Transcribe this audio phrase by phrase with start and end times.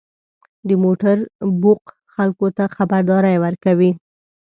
[0.67, 1.17] •د موټر
[1.61, 3.91] بوق خلکو ته خبرداری ورکوي.